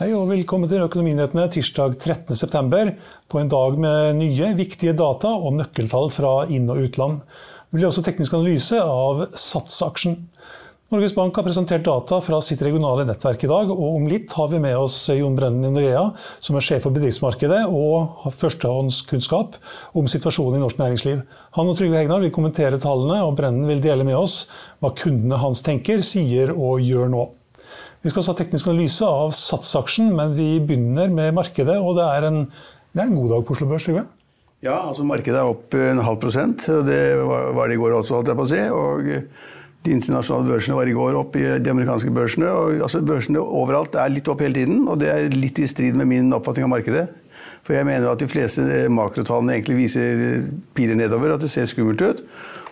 [0.00, 2.94] Hei og velkommen til Økonominyhetene tirsdag 13.9.
[3.28, 7.18] På en dag med nye, viktige data og nøkkeltall fra inn- og utland.
[7.68, 10.14] Det blir også teknisk analyse av Sats-aksjen.
[10.88, 14.48] Norges Bank har presentert data fra sitt regionale nettverk i dag, og om litt har
[14.48, 16.06] vi med oss Jon Brennen i Norea,
[16.40, 19.58] som er sjef for bedriftsmarkedet og har førstehåndskunnskap
[20.00, 21.20] om situasjonen i norsk næringsliv.
[21.58, 24.46] Han og Trygve Hegnar vil kommentere tallene, og Brennen vil dele med oss
[24.80, 27.26] hva kundene hans tenker, sier og gjør nå.
[28.00, 31.76] Vi skal også ha teknisk analyse av Sats-aksjen, men vi begynner med markedet.
[31.76, 32.42] Og det er en,
[32.96, 34.06] det er en god dag på Oslo Børs, Trygve?
[34.64, 36.64] Ja, altså markedet er opp en halv prosent.
[36.72, 38.62] og Det var det i går også, holdt jeg på å si.
[38.68, 39.10] og
[39.80, 42.48] de internasjonale børsene var i går opp i de amerikanske børsene.
[42.52, 45.96] og altså Børsene overalt er litt opp hele tiden, og det er litt i strid
[45.96, 47.06] med min oppfatning av markedet.
[47.64, 50.44] For jeg mener at de fleste makrotallene egentlig viser
[50.76, 52.20] piler nedover, at det ser skummelt ut.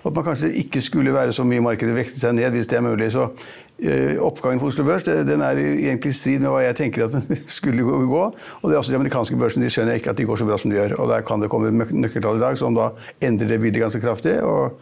[0.03, 2.71] Og at man kanskje ikke skulle være så mye i markedet, vekte seg ned hvis
[2.71, 3.11] det er mulig.
[3.15, 3.31] Så
[3.79, 7.13] Eh, oppgangen på Oslo Børs den er egentlig i strid med hva jeg tenker at
[7.29, 8.23] den skulle gå.
[8.27, 10.57] Og det er også de amerikanske børsene de skjønner ikke at de går så bra
[10.59, 10.97] som de gjør.
[10.99, 12.91] Og Der kan det komme nøkkeltall i dag som da
[13.23, 14.41] endrer det bildet ganske kraftig.
[14.43, 14.81] og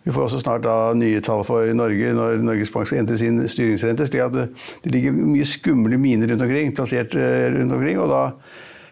[0.00, 3.36] vi får også snart da nye tall for Norge når Norges Bank skal endre sin
[3.44, 4.06] styringsrente.
[4.08, 8.00] slik at det ligger mye skumle miner rundt omkring, plassert eh, rundt omkring.
[8.00, 8.22] og da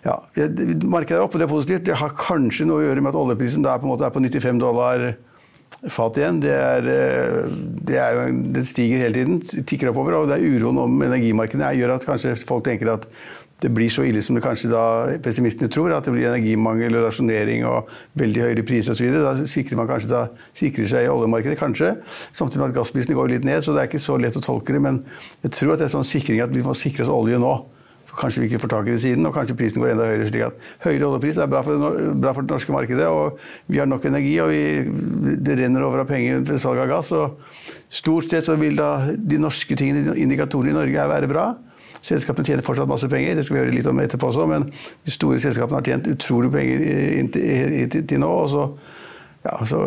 [0.04, 0.18] ja,
[0.84, 1.86] Markedet er oppe, det er positivt.
[1.86, 4.20] Det har kanskje noe å gjøre med at oljeprisen da på en måte er på
[4.20, 5.14] 95 dollar
[5.86, 7.42] fat igjen, det, er, eh,
[7.86, 9.66] det, er det stiger hele tiden.
[9.68, 10.18] Tikker oppover.
[10.18, 13.06] Og det er uroen om energimarkedene gjør at kanskje folk tenker at
[13.58, 14.82] det blir så ille som det kanskje da
[15.22, 19.08] pessimistene tror, at det blir energimangel og rasjonering og veldig høyere priser osv.
[19.10, 20.20] Da sikrer man kanskje da,
[20.58, 21.96] sikrer seg i oljemarkedet, kanskje.
[22.30, 24.76] Samtidig med at gassprisene går litt ned, så det er ikke så lett å tolke
[24.76, 24.82] det.
[24.84, 25.02] Men
[25.42, 27.56] jeg tror at det er sånn sikring at vi må sikre oss olje nå.
[28.16, 30.26] Kanskje vi ikke får tak i det siden, og kanskje prisen går enda høyere.
[30.30, 33.38] slik at Høyere oljepris er bra for, det, bra for det norske markedet, og
[33.68, 34.34] vi har nok energi.
[34.40, 37.12] og vi, Det renner over av penger ved salg av gass.
[37.12, 37.38] og
[37.88, 41.54] Stort sett så vil da de norske tingene, indikatorene i Norge være bra.
[42.00, 44.68] Selskapene tjener fortsatt masse penger, det skal vi høre litt om etterpå også, men
[45.04, 48.28] de store selskapene har tjent utrolig penger til nå.
[48.28, 48.68] og så
[49.48, 49.80] ja, så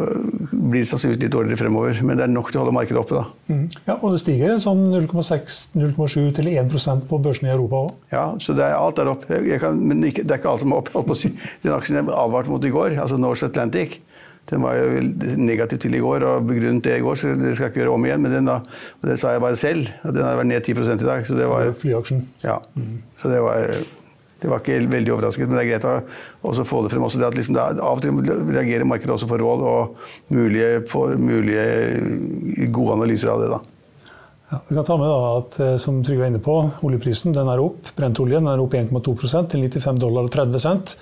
[0.51, 1.99] blir det sannsynligvis litt dårligere fremover.
[2.05, 3.19] Men det er nok til å holde markedet oppe.
[3.21, 3.53] da.
[3.53, 3.65] Mm.
[3.87, 7.97] Ja, Og det stiger sånn 0,6-0,7 til 1% på børsene i Europa òg?
[8.13, 9.27] Ja, så det er, alt er opp.
[9.29, 11.13] Kan, men det er ikke alt som er opp.
[11.61, 14.01] Den aksjen jeg advarte mot i går, altså Norse Atlantic,
[14.49, 15.01] den var jo
[15.39, 17.93] negativ til i går og begrunnet det i går, så det skal jeg ikke gjøre
[17.95, 18.23] om igjen.
[18.25, 18.57] Men den da,
[18.99, 19.91] og det sa jeg bare selv.
[20.03, 21.25] og Den har vært ned 10% i dag.
[21.27, 21.71] så det var...
[21.77, 22.25] Flyaksjen.
[22.43, 22.95] Ja, mm.
[23.21, 23.77] så det var
[24.41, 27.05] det var ikke veldig overraskende, men det er greit å få det frem.
[27.05, 28.17] Også det at liksom det Av og til
[28.49, 30.01] reagerer markedet også på råd og
[30.33, 33.51] mulige, på, mulige gode analyser av det.
[33.53, 33.61] da.
[34.51, 36.53] Ja, vi kan ta med da at eh, som Trygve er inne på,
[36.83, 37.93] Oljeprisen den er opp.
[37.95, 39.13] Brentoljen er opp 1,2
[39.47, 40.95] til 95 dollar og 30 cent.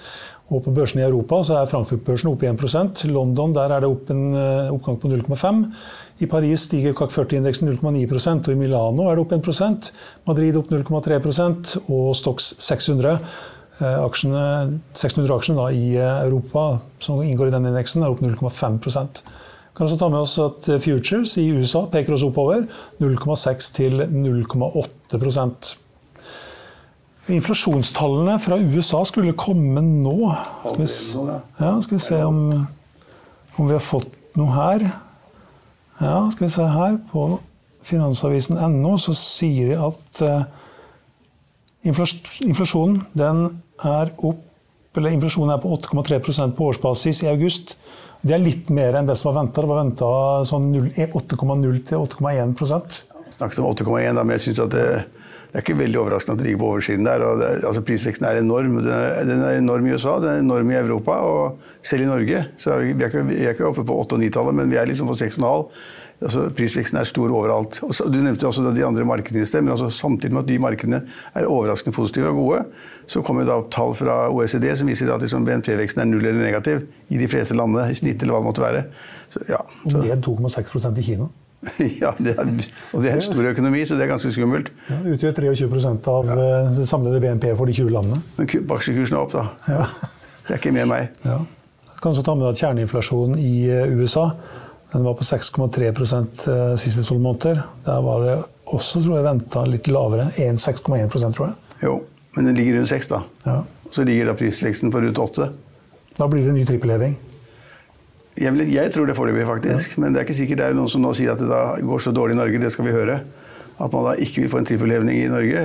[0.53, 4.09] Og på børsene i Europa så er Frankfurt-børsen opp 1% London der er det opp
[4.13, 5.63] en eh, oppgang på 0,5
[6.21, 9.91] I Paris stiger CAC 40-indeksen 0,9% og i Milano er det opp 1
[10.29, 13.17] Madrid opp 0,3% og Stox 600.
[13.79, 18.81] Eh, aksjene, 600 aksjene i eh, Europa som inngår i den indeksen, er opp 0,5
[19.75, 22.65] kan også ta med oss at Futures i USA peker oss oppover
[23.01, 25.75] 0,6 til 0,8%
[27.29, 30.31] Inflasjonstallene fra USA skulle komme nå.
[30.65, 30.87] Skal vi,
[31.59, 32.39] ja, skal vi se om,
[33.55, 34.87] om, vi har fått noe her.
[35.99, 36.97] Ja, skal vi se her.
[37.11, 37.27] På
[37.85, 40.65] finansavisen.no så sier de at uh,
[41.85, 43.45] Inflasjonen den
[43.85, 44.45] er opp
[44.97, 47.77] eller inflasjonen er på 8,3% på årsbasis i august.
[48.19, 49.63] Det er litt mer enn det som var venta.
[49.63, 50.09] Det var venta
[50.47, 53.03] sånn 8,0 til 8,1%
[53.39, 54.87] Snakket om 8,1, men jeg synes at det,
[55.49, 57.23] det, er ikke veldig overraskende at det ligger på oversiden der.
[57.39, 58.75] Det, altså Prisveksten er enorm.
[58.83, 62.09] Den er, den er, enorm i USA, den er enorm i Europa og selv i
[62.09, 62.43] Norge.
[62.61, 64.85] Så vi er ikke, vi er ikke oppe på 8- og 9-tallet, men vi er
[64.85, 65.65] liksom på 6,5.
[66.19, 67.79] Altså, prisveksten er stor overalt.
[67.81, 71.01] du nevnte også de andre markedene i sted, men altså, samtidig med at de markedene
[71.33, 72.63] er overraskende positive og gode,
[73.07, 76.83] så kommer da tall fra OECD som viser at liksom, BNP-veksten er null eller negativ
[77.07, 78.83] i de fleste landene i snitt, eller hva det måtte være.
[79.31, 80.03] Så, ja, så.
[80.03, 81.29] Ned 2,6 i Kina.
[82.01, 82.51] ja, det er,
[82.95, 84.71] og det er en stor økonomi, så det er ganske skummelt.
[84.87, 86.37] Ja, utgjør 23 av ja.
[86.37, 88.21] Eh, det samlede BNP for de 20 landene.
[88.37, 89.45] Men aksjekursen er opp, da.
[89.67, 89.87] Ja.
[90.47, 91.11] Det er ikke med meg.
[91.27, 91.41] Ja.
[91.89, 94.29] Du kan også ta med deg at kjerneinflasjonen i eh, USA
[94.93, 97.61] den var på 6,3 eh, siste tolv måneder.
[97.85, 98.37] Der var det
[98.73, 100.29] også tror jeg, venta litt lavere.
[100.33, 101.55] 6,1 tror jeg.
[101.83, 101.99] Jo,
[102.37, 103.21] men den ligger rundt 6, da.
[103.45, 103.59] Ja.
[103.91, 105.51] Så ligger da prisveksten på rundt 8.
[106.17, 107.19] Da blir det en ny trippelheving.
[108.39, 109.97] Jeg, jeg, tror det foreløpig, faktisk.
[109.97, 110.01] Ja.
[110.03, 112.03] Men det er ikke sikkert det er noen som nå sier at det da går
[112.03, 112.61] så dårlig i Norge.
[112.63, 113.19] Det skal vi høre.
[113.79, 115.61] At man da ikke vil få en trippelhevning i Norge.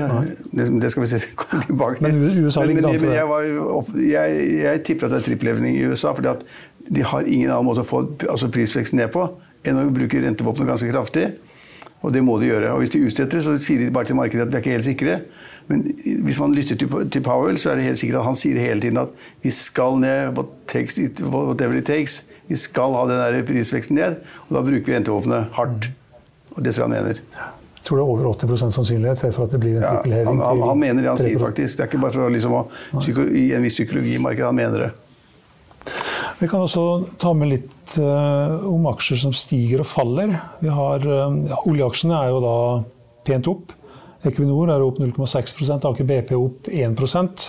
[0.54, 2.14] Det, det, skal vi se, komme tilbake til.
[2.14, 4.10] Men USA ligger an til det.
[4.10, 6.12] Jeg, jeg, tipper at det er trippelhevning i USA.
[6.14, 6.44] fordi at
[6.94, 9.26] de har ingen annen måte å få altså prisveksten ned på
[9.64, 11.26] enn å bruke rentevåpenet ganske kraftig.
[12.04, 12.74] Og det må de gjøre.
[12.74, 14.86] Og hvis de utsetter så sier de bare til markedet at vi er ikke helt
[14.86, 15.16] sikre.
[15.70, 15.86] Men
[16.26, 19.00] hvis man lytter til, Powell, så er det helt sikkert at han sier hele tiden
[19.00, 19.12] at
[19.42, 22.24] vi skal ned, whatever it takes.
[22.50, 24.20] Vi skal ha den der prisveksten ned.
[24.48, 25.88] Og da bruker vi rentevåpenet hardt.
[26.54, 27.22] Og det tror jeg han mener.
[27.24, 30.38] Jeg tror det er over 80% sannsynlighet for at det blir en trippelheving.
[30.40, 31.76] Ja, han, han, han, mener det han sier, faktisk.
[31.76, 32.54] Det er ikke bare for å liksom,
[33.40, 34.46] i en viss psykologi i markedet.
[34.52, 34.92] Han mener det.
[36.38, 36.82] Vi kan også
[37.20, 40.34] ta med litt uh, om aksjer som stiger og faller.
[40.64, 42.56] Har, uh, ja, oljeaksjene er jo da
[43.28, 43.74] pent opp.
[44.24, 47.48] Equinor er opp 0,6% Aker BP opp 1%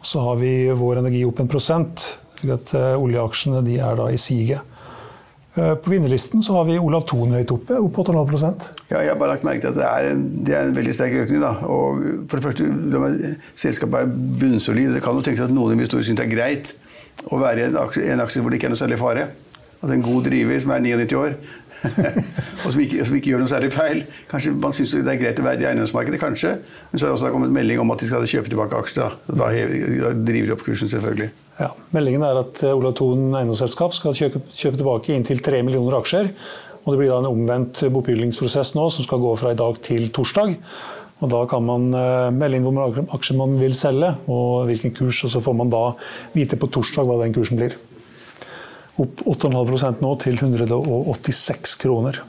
[0.00, 4.18] og Så har vi Vår Energi opp 1 slik at uh, Oljeaksjene er da i
[4.18, 4.66] siget.
[5.50, 9.32] På vinnerlisten så har vi Olav Thon høyt oppe, opp 8,5 Ja, jeg har bare
[9.32, 11.42] lagt merke til at det er en, det er en veldig sterk økning.
[11.42, 11.50] Da.
[11.66, 14.94] Og for det første, Selskapet er bunnsolid.
[14.94, 16.72] Det kan jo tenkes at noen investorer syns det er greit
[17.28, 19.30] å være i en aksje, en aksje hvor det ikke er noe særlig fare.
[19.80, 21.36] Altså En god driver som er 99 år,
[22.64, 24.02] og som ikke, som ikke, gjør noe særlig feil.
[24.28, 26.50] Kanskje Man syns det er greit å være i eiendomsmarkedet, kanskje.
[26.90, 29.16] Men så har det også kommet melding om at de skal kjøpe tilbake aksjer.
[29.30, 31.30] Da, da, driver de opp kursen, selvfølgelig.
[31.60, 35.96] Ja, Meldingen er at eh, Olav Thon eiendomsselskap skal kjøpe, kjøpe tilbake inntil 3 millioner
[36.02, 36.28] aksjer.
[36.84, 40.08] Og det blir da en omvendt bopilingsprosess nå, som skal gå fra i dag til
[40.16, 40.56] torsdag.
[41.20, 44.94] Og Da kan man eh, melde inn hvor mange aksjer man vil selge, og hvilken
[44.96, 45.22] kurs.
[45.24, 45.84] og Så får man da
[46.34, 47.76] vite på torsdag hva den kursen blir.
[49.00, 52.20] Opp 8,5% nå til 186 kroner.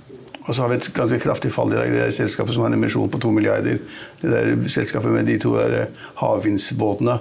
[0.41, 2.79] Og så har vi et ganske kraftig fall i det, det selskapet som har en
[2.79, 3.77] emisjon på 2 milliarder.
[4.21, 5.53] Det der selskapet med de to
[6.21, 7.19] havvindsbåtene.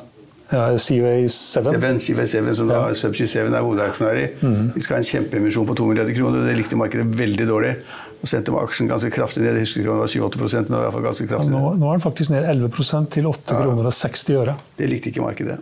[0.50, 1.30] Ja, Seaway 7.
[1.30, 2.80] Seven, Seaway 7 som ja.
[2.88, 4.24] da Subsea 7 er hovedaksjonær i.
[4.40, 4.70] Mm.
[4.74, 6.40] De skal ha en kjempeemisjon på 2 milliarder kroner.
[6.40, 7.74] og Det likte markedet veldig dårlig.
[8.20, 9.56] Og sendte aksjen ganske kraftig ned.
[9.56, 11.52] Jeg husker ikke om det var 7-8 men det var i hvert fall ganske kraftig
[11.52, 13.60] ja, nå, nå, er den faktisk ned 11 til 8 ja.
[13.64, 14.56] kroner og 60 øre.
[14.76, 15.60] Det likte ikke markedet.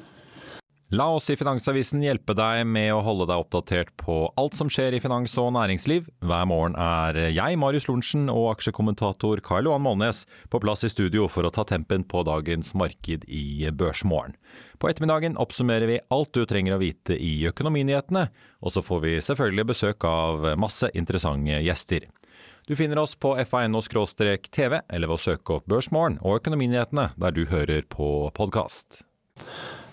[0.88, 4.94] La oss i Finansavisen hjelpe deg med å holde deg oppdatert på alt som skjer
[4.96, 6.06] i finans og næringsliv.
[6.25, 11.26] Hver morgen er jeg, Marius Lorentzen, og aksjekommentator Karl Johan Målnes på plass i studio
[11.28, 14.38] for å ta tempen på dagens marked i Børsmorgen.
[14.81, 18.25] På ettermiddagen oppsummerer vi alt du trenger å vite i økonominyhetene,
[18.64, 22.09] og så får vi selvfølgelig besøk av masse interessante gjester.
[22.68, 27.46] Du finner oss på fa.no-tv, eller ved å søke opp Børsmorgen og Økonominyhetene der du
[27.48, 28.98] hører på podkast.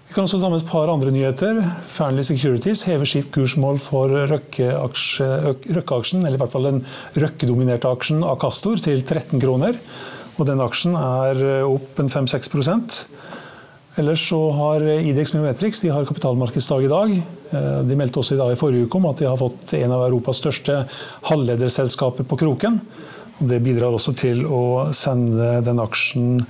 [0.06, 1.62] Vi kan også ta med et par andre nyheter.
[1.88, 6.84] Fearnley Securities hever sitt kursmål for Røkke-aksjen, eller i hvert fall den
[7.16, 9.80] Røkke-dominerte aksjen Akastor, til 13 kroner.
[10.36, 12.52] Og den aksjen er opp en 5-6
[13.96, 17.12] Ellers så har Idex Miometrix de har kapitalmarkedsdag i dag.
[17.52, 19.94] Eh, de meldte også i dag i forrige uke om at de har fått en
[19.96, 20.82] av Europas største
[21.30, 22.82] halvlederselskaper på kroken.
[23.40, 26.44] Det bidrar også til å sende den aksjen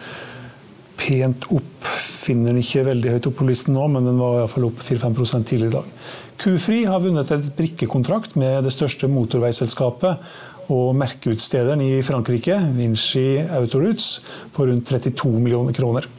[0.97, 1.85] pent opp.
[1.85, 5.45] Finner den ikke veldig høyt opp på listen nå, men den var iallfall opp 4-5
[5.45, 5.93] tidligere i dag.
[6.41, 14.15] Kufri har vunnet et brikkekontrakt med det største motorveiselskapet og merkeutstederen i Frankrike, Vinci Autoroutes,
[14.55, 16.09] på rundt 32 millioner kroner.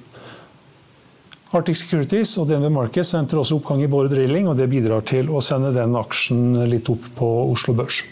[1.56, 5.30] Arctic Securities og DNB Markets venter også oppgang i Borre Drilling, og det bidrar til
[5.32, 8.02] å sende den aksjen litt opp på Oslo Børs.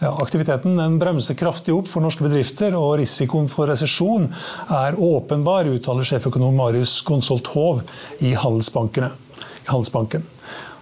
[0.00, 4.28] Ja, aktiviteten bremser kraftig opp for norske bedrifter, og risikoen for resesjon
[4.76, 7.82] er åpenbar, uttaler sjeføkonom Marius Konsolt Hov
[8.24, 9.08] i Handelsbanken.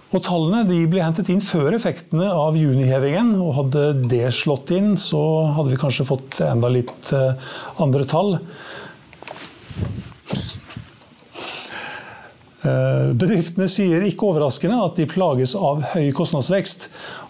[0.09, 3.35] Og Tallene ble hentet inn før effektene av junihevingen.
[3.43, 5.21] og Hadde det slått inn, så
[5.55, 7.51] hadde vi kanskje fått enda litt eh,
[7.83, 8.39] andre tall.
[12.59, 16.89] Eh, bedriftene sier ikke overraskende at de plages av høy kostnadsvekst.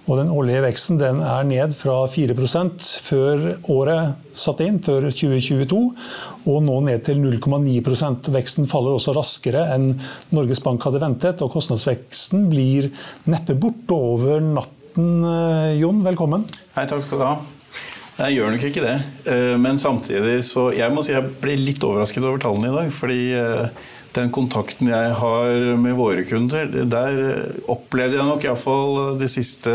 [0.09, 5.81] Og den årlige veksten den er ned fra 4% før året satt inn, før 2022,
[6.49, 9.91] og nå ned til 0,9% Veksten faller også raskere enn
[10.33, 12.89] Norges Bank hadde ventet, og kostnadsveksten blir
[13.29, 15.13] neppe borte over natten.
[15.29, 16.49] Eh, Jon, velkommen.
[16.73, 17.37] Hei, takk skal du ha.
[18.19, 18.97] Jeg gjør nok ikke det.
[19.29, 22.91] Eh, men samtidig så Jeg må si jeg ble litt overrasket over tallene i dag.
[22.91, 23.21] fordi
[24.15, 27.19] den kontakten jeg har med våre kunder, der
[27.69, 29.73] opplevde jeg nok iallfall det siste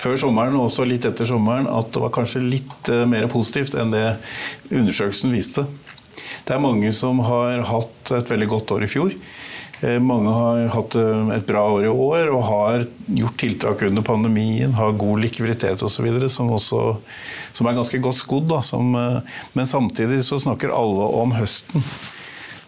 [0.00, 3.76] før sommeren og også litt etter sommeren at det var kanskje litt eh, mer positivt
[3.78, 4.06] enn det
[4.72, 5.66] undersøkelsen viste.
[6.46, 9.14] Det er mange som har hatt et veldig godt år i fjor.
[9.86, 14.04] Eh, mange har hatt eh, et bra år i år og har gjort tiltak under
[14.06, 16.10] pandemien, har god likviditet osv.
[16.26, 16.84] Som, også,
[17.54, 18.50] som er ganske godt skodd.
[19.54, 21.86] men samtidig så snakker alle om høsten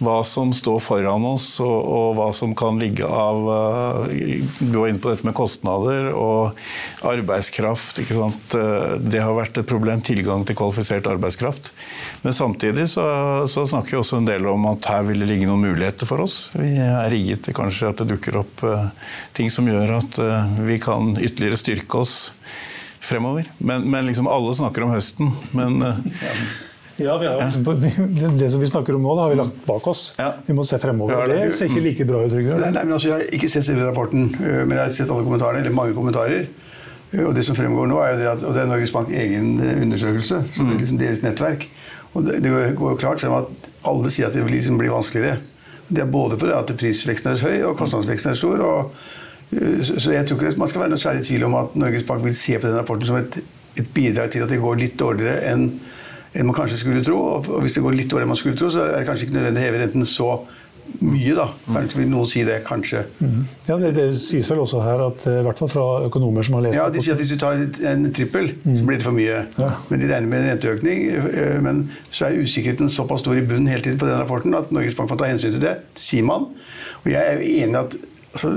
[0.02, 4.06] hva som står foran oss, og, og hva som kan ligge av uh,
[4.72, 6.58] Gå inn på dette med kostnader og
[7.06, 8.00] arbeidskraft.
[8.02, 11.72] Eh, det har vært et problem, tilgang til kvalifisert arbeidskraft.
[12.22, 13.04] Men samtidig så,
[13.50, 16.24] så snakker vi også en del om at her vil det ligge noen muligheter for
[16.24, 16.44] oss.
[16.54, 18.90] Vi er rigget til kanskje at det dukker opp uh,
[19.36, 22.16] ting som gjør at uh, vi kan ytterligere styrke oss
[23.02, 23.48] fremover.
[23.58, 25.34] Men, men liksom alle snakker om høsten.
[25.56, 25.82] men
[26.96, 30.02] ja, har, Det som vi snakker om nå, det har vi lagt bak oss.
[30.18, 30.32] Ja.
[30.46, 31.24] Vi må se fremover.
[31.28, 32.34] Det ser ikke like bra ut.
[32.34, 35.12] Nei, nei, men altså, Jeg har ikke sett selve rapporten, øh, men jeg har sett
[35.12, 36.44] alle kommentarene, eller mange kommentarer.
[37.12, 39.08] Øh, og Det som fremgår nå, er jo det at, og det er Norges Bank
[39.08, 40.42] egen øh, undersøkelse.
[40.52, 41.68] så det er liksom deres nettverk.
[42.12, 45.40] Og Det, det går jo klart frem at alle sier at det liksom blir vanskeligere.
[45.88, 48.60] Det er både på det at prisveksten er høy og kostnadsveksten er stor.
[48.60, 48.94] og
[49.52, 52.36] så jeg tror ikke man skal være noe særlig tvil om at Norges Bank vil
[52.36, 53.36] se på den rapporten som et,
[53.76, 55.66] et bidrag til at det går litt dårligere enn
[56.32, 57.18] enn man kanskje skulle tro.
[57.38, 59.38] Og hvis det går litt dårligere enn man skulle tro, så er det kanskje ikke
[59.38, 60.32] nødvendig å heve renten så
[61.00, 61.44] mye, da.
[61.66, 63.04] Kanskje vil noen si det, kanskje.
[63.22, 63.44] Mm.
[63.68, 66.58] Ja, det, det, sies vel også her, at, eh, i hvert fall fra økonomer som
[66.58, 68.74] har lest Ja, de sier at hvis du tar en trippel, mm.
[68.78, 69.38] så blir det for mye.
[69.62, 69.70] Ja.
[69.88, 71.04] Men de regner med en renteøkning.
[71.30, 74.74] Eh, men så er usikkerheten såpass stor i bunnen hele tiden på den rapporten at
[74.74, 76.50] Norges Bank får ta hensyn til det, sier man.
[77.04, 77.98] Og jeg er jo enig i at
[78.34, 78.54] altså,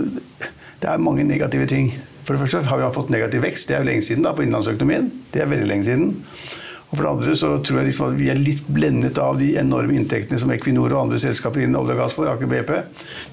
[0.82, 1.94] det er mange negative ting.
[2.26, 3.70] For det første har vi fått negativ vekst.
[3.70, 5.12] Det er jo lenge siden da, på innenlandsøkonomien.
[5.34, 6.16] Det er veldig lenge siden.
[6.90, 9.50] Og for det andre så tror jeg liksom at vi er litt blendet av de
[9.60, 12.30] enorme inntektene som Equinor og andre selskaper innen olje og gass får.
[12.36, 12.72] Aker BP.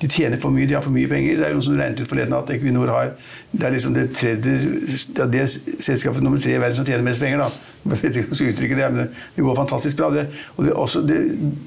[0.01, 1.37] De tjener for mye, de har for mye penger.
[1.39, 3.13] Det er noen som regnet ut forleden at Equinor har
[3.53, 5.45] Det er liksom det tredje det
[5.85, 7.45] selskapet nummer tre i verden som tjener mest penger.
[7.45, 7.51] da.
[7.83, 10.11] Jeg vet ikke om jeg skal uttrykke det, men det går fantastisk bra.
[10.15, 11.21] Det, og det, også, det,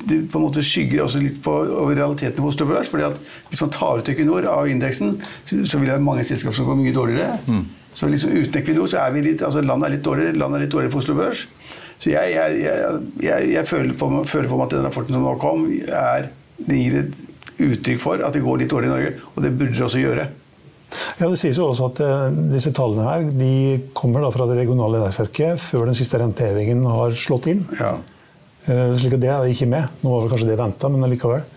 [0.09, 2.89] det, på en måte skygger også litt på over realiteten på Oslo Børs.
[2.89, 3.19] fordi at
[3.51, 6.65] hvis man tar ut Equinor av indeksen, så, så vil det være mange selskaper som
[6.65, 7.37] går mye dårligere.
[7.45, 7.65] Mm.
[7.95, 10.65] Så liksom uten Equinor så er vi litt, altså landet er litt dårligere, landet er
[10.65, 11.45] litt dårligere på Oslo Børs.
[11.95, 15.35] Så jeg, jeg, jeg, jeg føler, på, føler, på, meg at den rapporten som nå
[15.39, 16.27] kom, er,
[16.59, 17.21] det gir et
[17.65, 19.13] uttrykk for at det går litt dårlig i Norge.
[19.33, 20.27] Og det burde det også gjøre.
[21.19, 23.53] Ja, Det sies jo også at uh, disse tallene her, de
[23.97, 27.63] kommer da fra det regionale nettverket før den siste rentehevingen har slått inn.
[27.79, 27.95] Ja.
[28.67, 29.95] Uh, slik at Det er ikke med.
[30.03, 31.47] Nå var vel kanskje det venta, men allikevel.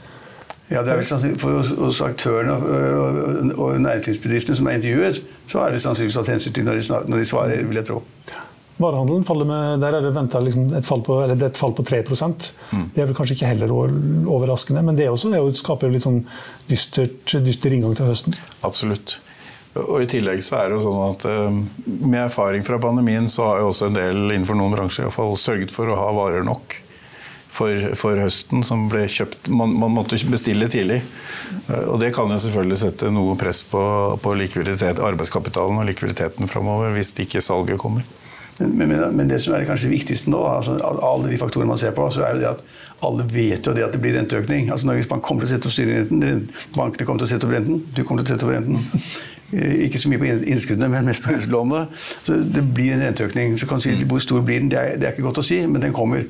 [0.68, 5.62] Ja, det er vel sannsynlig, For hos aktørene og, og næringslivsbedriftene som er intervjuet, så
[5.64, 8.02] er det sannsynligvis tatt hensyn til når de, når de svarer, vil jeg tro.
[8.78, 12.02] Varehandelen faller med, der er det venta liksom et, fall på, et fall på 3
[12.04, 12.84] mm.
[12.94, 16.20] Det er vel kanskje ikke heller overraskende, men det, også, jo, skaper jo litt sånn
[16.68, 18.38] dystert, dyster inngang til høsten.
[18.62, 19.18] Absolutt.
[19.78, 21.58] Og I tillegg så er det jo sånn at eh,
[22.06, 25.16] med erfaring fra pandemien så har jo også en del innenfor noen bransjer i hvert
[25.16, 26.78] fall sørget for å ha varer nok.
[27.48, 30.98] For, for, høsten som ble kjøpt man, man, måtte bestille tidlig.
[31.66, 33.82] Eh, og Det kan jo selvfølgelig sette noe press på,
[34.20, 38.04] på likviditet, arbeidskapitalen og likviditeten framover hvis ikke salget kommer.
[38.58, 41.94] Men, men, men, det som er kanskje viktigste nå, altså, alle de faktorene man ser
[41.94, 42.62] på, så er jo det at
[43.06, 44.72] alle vet jo det at det blir renteøkning.
[44.74, 47.54] Altså Norges Bank kommer til å sette opp styringsrenten, bankene kommer til å sette opp
[47.54, 49.04] renten, du kommer til å sette opp renten.
[49.52, 51.86] Ikke så mye på innskuddene, men mest på huslånene.
[52.26, 53.56] Så det blir en renteøkning.
[53.60, 54.68] Så kan du si Hvor stor blir den?
[54.68, 56.26] Det er, det er, ikke godt å si, men den kommer.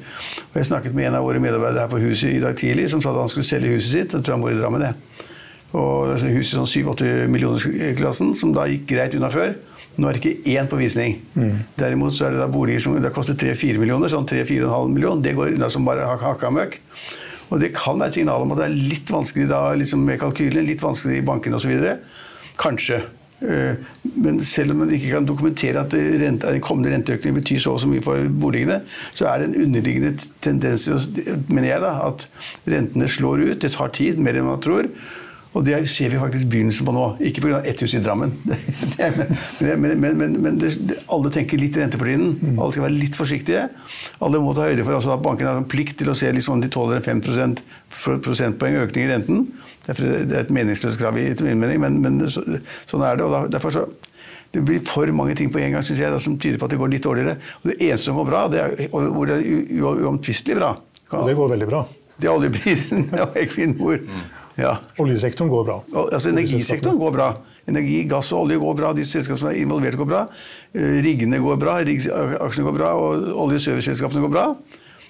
[0.52, 3.02] Og Jeg snakket med en av våre medarbeidere her på huset i dag tidlig, som
[3.02, 4.14] sa at han skulle selge huset sitt.
[4.14, 4.94] Jeg tror han bor i Drammen, det.
[5.76, 9.56] Og altså, Huset sånn 7-8 millioner-klassen, som da gikk greit unna før.
[9.98, 11.18] Nå er det ikke én på visning.
[11.34, 11.64] Mm.
[11.76, 15.24] Derimot så er det da boliger som det koster 3-4 millioner, sånn 3-4,5 millioner.
[15.26, 16.78] Det går unna som bare hakka møkk.
[17.48, 20.20] Og det kan være et signal om at det er litt vanskelig da, liksom med
[20.20, 21.74] kalkylene, litt vanskelig i bankene osv.
[22.58, 23.02] Kanskje.
[23.38, 27.84] Eh, men selv om man ikke kan dokumentere at rente, kommende renteøkning betyr så og
[27.84, 28.80] så mye for boligene,
[29.14, 30.88] så er det en underliggende tendens
[31.46, 32.26] mener jeg da, at
[32.66, 33.62] rentene slår ut.
[33.62, 34.90] Det tar tid, mer enn man tror.
[35.56, 37.04] Og det ser vi faktisk begynnelsen på nå.
[37.24, 37.62] Ikke pga.
[37.64, 38.34] ett hus i Drammen.
[39.64, 40.74] men, men, men, men det,
[41.08, 42.34] alle tenker litt rente for tiden.
[42.36, 42.58] Mm.
[42.58, 43.64] Alle skal være litt forsiktige.
[44.20, 46.58] Alle må ta høyde for altså, at bankene har en plikt til å se liksom,
[46.58, 47.24] om de tåler en 5
[48.26, 49.48] prosentpoeng økning i renten.
[49.88, 52.42] Derfor er et meningsløst krav, etter min mening, men, men så,
[52.90, 53.24] sånn er det.
[53.26, 53.86] og derfor så
[54.52, 56.72] det blir for mange ting på en gang synes jeg, da, som tyder på at
[56.72, 57.34] det går litt dårligere.
[57.60, 60.70] Og Det eneste som går bra, det er, og hvor det er uomtvistelig bra,
[61.12, 61.82] Og det går veldig bra.
[62.20, 64.00] det er oljeprisen og Equinor.
[64.58, 64.72] Ja.
[64.98, 65.76] Oljesektoren går bra.
[65.92, 67.28] Og, altså Energisektoren går bra.
[67.68, 68.94] Energi, gass og olje går bra.
[68.96, 70.22] De selskapene som er involvert, går bra.
[70.72, 74.46] Eh, Riggene går bra, riggaksjene går bra, og olje- og serviceselskapene går bra.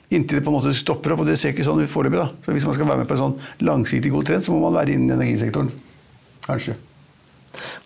[0.08, 2.20] Inntil det på en måte stopper opp, og det ser ikke sånn ut foreløpig.
[2.20, 2.28] da.
[2.44, 3.38] Så Hvis man skal være med på en sånn
[3.68, 5.72] langsiktig god trend, så må man være innen energisektoren.
[6.46, 6.78] Kanskje.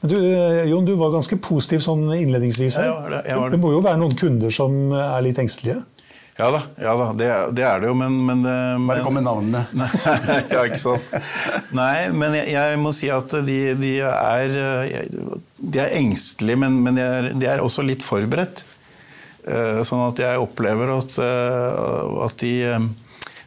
[0.00, 2.90] Men du, eh, Jon, du var ganske positiv sånn innledningsvis her.
[2.90, 3.56] Ja, jeg var det, jeg var det.
[3.56, 5.82] det må jo være noen kunder som er litt engstelige?
[6.40, 7.26] Ja da, ja da det,
[7.58, 9.66] det er det jo, men, men, eh, Bare kom med navnene.
[9.76, 9.88] Nei,
[10.54, 11.16] ja, ikke sant.
[11.76, 15.26] Nei, men jeg, jeg må si at de, de er eh,
[15.60, 18.64] De er engstelige, men, men de, er, de er også litt forberedt.
[19.42, 22.84] Eh, Sånn at jeg opplever at, eh, at de, eh,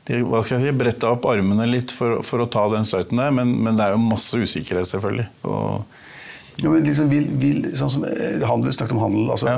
[0.09, 3.21] de hva skal jeg si, bretta opp armene litt for, for å ta den støyten
[3.21, 5.29] der, men, men det er jo masse usikkerhet, selvfølgelig.
[5.43, 6.01] Og,
[6.55, 9.57] Ja, men liksom vil, vil, sånn som handel, snakket om handel, altså Ja.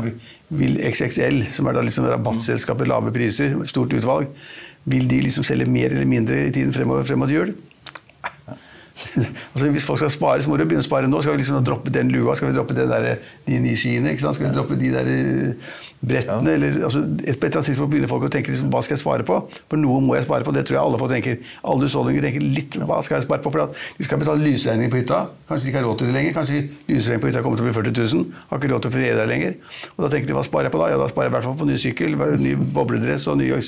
[0.49, 4.31] vil XXL, som er da liksom rabattselskapet, lave priser, stort utvalg,
[4.89, 7.53] vil de liksom selge mer eller mindre i tiden fremover frem mot jul?
[9.53, 11.21] altså Hvis folk skal spare, så må du begynne å spare nå.
[11.21, 12.35] Skal vi liksom droppe den lua?
[12.37, 14.13] Skal vi droppe der, de nye skiene?
[14.13, 14.37] ikke sant?
[14.37, 15.75] Skal vi droppe de der brettene?
[15.97, 16.53] brettene?
[16.53, 19.03] Eller, altså, et, et eller annet tidspunkt begynner folk å tenke liksom, hva skal jeg
[19.03, 19.39] spare på?
[19.69, 20.53] For noe må jeg spare på.
[20.55, 21.37] Det tror jeg alle folk tenker.
[21.67, 23.53] Alle husholdninger tenker litt hva skal jeg spare på?
[23.53, 25.23] For at de skal betale lysregning på hytta.
[25.49, 26.35] Kanskje de ikke har råd til det lenger.
[26.37, 28.41] Kanskje lysregningen på hytta kommer til å bli 40 000.
[28.49, 29.59] Har ikke råd til å feriere der lenger.
[29.95, 30.89] Og da tenker de hva sparer jeg på da?
[30.93, 33.61] Ja, da sparer jeg i hvert fall på ny sykkel, ny bobledress og nye,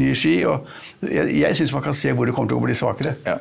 [0.00, 0.36] nye ski.
[0.50, 3.18] Og jeg jeg syns man kan se hvor det kommer til å bli svakere.
[3.28, 3.40] ja.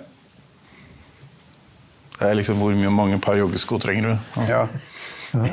[2.19, 4.41] Det er liksom hvor mye mange par joggesko trenger du?
[4.49, 4.65] Ja.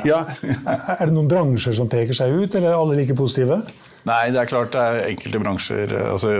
[0.05, 0.19] ja.
[0.41, 3.61] Er det noen bransjer som peker seg ut, eller er alle like positive?
[4.07, 6.31] Nei, det er klart det er enkelte bransjer altså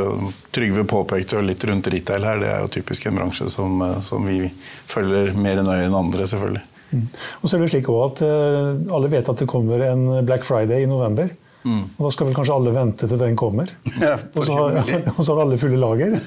[0.49, 2.41] Trygve påpekte jo litt rundt retail her.
[2.41, 4.47] Det er jo typisk en bransje som, eh, som vi
[4.89, 6.63] følger mer nøye enn andre, selvfølgelig.
[6.91, 10.43] Og så er det slik også at eh, Alle vet at det kommer en Black
[10.47, 11.29] Friday i november.
[11.63, 13.69] Og Da skal vel kanskje alle vente til den kommer.
[14.01, 14.81] Ja, og, så har,
[15.15, 16.17] og så har alle fulle lager.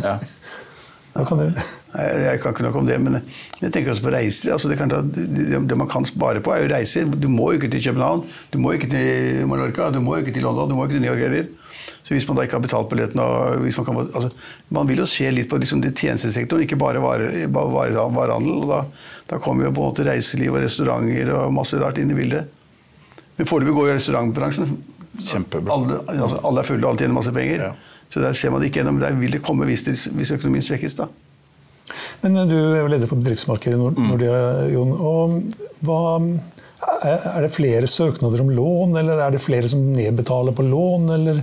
[0.00, 0.16] Ja.
[1.12, 3.16] Da kan det, Nei, Jeg kan ikke nok om det, men
[3.60, 4.52] jeg tenker også på reiser.
[4.54, 7.04] Altså det, kan, ta- det, man kan spare på, er jo reiser.
[7.10, 8.22] Du må jo ikke til København,
[8.52, 11.10] du må ikke til Mallorca, du må ikke til London, du må ikke til New
[11.10, 11.48] York heller.
[12.02, 14.30] Så hvis man da ikke har betalt billetten og hvis Man kan, altså,
[14.70, 18.62] man vil jo se litt på liksom, det tjenestesektoren, ikke bare vare- bare vare- varehandel.
[18.62, 18.80] og da,
[19.34, 22.46] da kommer jo på en måte reiseliv og restauranter og masse rart inn i bildet.
[23.36, 24.76] Men foreløpig går jo restaurantbransjen.
[25.20, 25.74] Kjempebra.
[25.74, 27.66] Alle, altså, alle er fulle, og alle tjener masse penger.
[27.66, 27.72] Ja.
[28.10, 28.98] Så der ser man det ikke gjennom.
[29.02, 30.94] Der vil det komme hvis, det, hvis økonomien svekkes.
[30.96, 31.06] da.
[32.22, 34.08] Men eh, du er jo leder for bedriftsmarkedet i Mm.
[34.10, 34.92] Nordea, Jon.
[34.92, 35.40] Og
[35.86, 36.00] hva,
[37.04, 41.42] er det flere søknader om lån, eller er det flere som nedbetaler på lån, eller?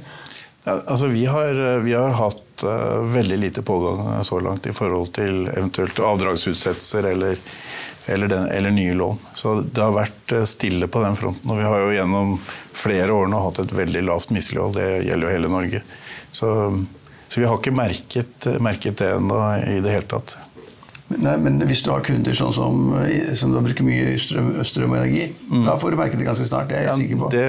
[0.67, 5.13] Altså vi, har, vi har hatt uh, veldig lite pågang eh, så langt i forhold
[5.15, 7.39] til eventuelt avdragsutsettelser eller,
[8.05, 9.21] eller, den, eller nye lån.
[9.33, 11.49] Så det har vært eh, stille på den fronten.
[11.49, 12.35] Og vi har jo gjennom
[12.75, 14.75] flere år nå hatt et veldig lavt mislighold.
[14.75, 15.83] Det gjelder jo hele Norge.
[16.35, 16.51] Så,
[17.27, 20.37] så vi har ikke merket, merket det ennå i det hele tatt.
[21.07, 22.79] Nei, men hvis du har kunder sånn som,
[23.39, 25.29] som bruker mye strøm, strøm og energi,
[25.63, 26.67] da får du merke det ganske snart.
[26.67, 27.29] Det er jeg sikker på.
[27.31, 27.45] Det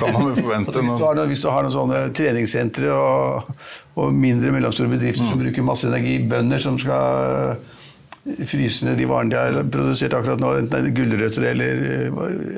[0.00, 0.74] kan man jo forvente.
[0.74, 3.52] Hvis, du har, noen, hvis du har noen sånne treningssentre og,
[3.94, 7.54] og mindre mellomstore bedrifter som bruker masse energi, bønder som skal
[8.46, 11.80] fryse ned de varene de har produsert akkurat nå, enten det er gulrøtter eller,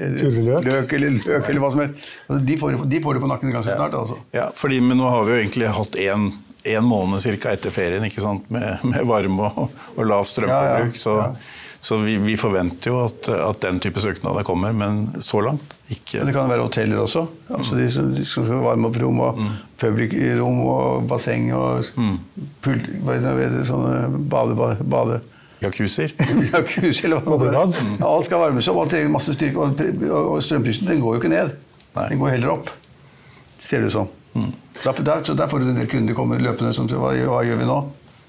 [0.05, 3.31] eller løk eller løk eller hva som helst, Altså, de får, de får det på
[3.33, 3.97] nakken ganske snart.
[3.97, 4.19] altså.
[4.37, 6.31] Ja, fordi, men nå har vi jo egentlig hatt én
[6.65, 8.47] en måned cirka etter ferien ikke sant?
[8.53, 10.97] Med, med varme og, og lavt strømforbruk.
[10.97, 11.35] Ja, ja, ja.
[11.37, 15.75] Så, så vi, vi forventer jo at, at den type søknader kommer, men så langt
[15.93, 16.23] ikke.
[16.23, 17.27] Men det kan være hoteller også.
[17.53, 19.43] Altså de, som, de som skal varme opp rom og
[19.81, 21.85] publikum og basseng og
[22.65, 25.21] pul, hva heter det, sånne bade, bade.
[25.65, 26.15] Jacuzzier.
[26.53, 27.79] Jacuzzi eller hva det er.
[27.99, 29.69] Ja, alt skal varmes opp, alt trenger masse styrke.
[30.11, 31.55] Og, strømprisen den går jo ikke ned.
[31.95, 32.09] Nei.
[32.13, 32.71] Den går heller opp.
[33.63, 34.13] Ser det ut som.
[34.35, 34.51] Mm.
[34.83, 37.61] der, så der får du en del kunder kommer løpende som sier hva, hva gjør
[37.61, 37.79] vi nå?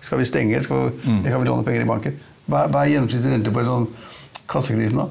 [0.05, 0.61] Skal vi stenge?
[0.61, 2.17] Skal vi, eller kan vi låne penger i banken?
[2.45, 3.87] Hva, hva er gjennomsnittlig rente på en sånn
[4.51, 5.07] kassekreditt nå?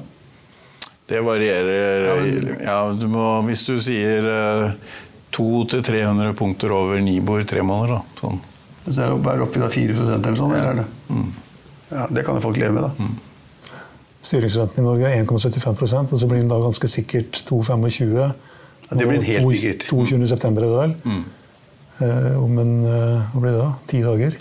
[1.05, 4.93] Det varierer ja, du må, Hvis du sier eh,
[5.35, 8.21] 200-300 punkter over Nibor tre måneder, da.
[8.21, 8.39] Sånn.
[8.85, 10.55] Så er det bare oppi da 4% eller sånn?
[10.55, 10.87] Eller er det?
[11.91, 13.09] Ja, det kan jo folk leve med, da.
[14.25, 18.15] Styringsrenten i Norge er 1,75% og så blir den da ganske sikkert 2,25.
[18.17, 18.29] Ja,
[18.97, 19.85] det blir den helt 2, sikkert.
[19.91, 20.27] 22.
[20.31, 20.95] september er det vel?
[22.05, 23.67] Eh, om en eh, hva blir det da?
[23.91, 24.39] Ti dager?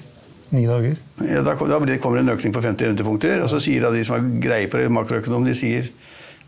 [0.54, 0.96] Ni dager?
[1.26, 3.90] Ja, da, da blir- kommer det en økning på 50 rentepunkter, og så sier da
[3.94, 5.90] de som har greie på det, makroøkonom, de sier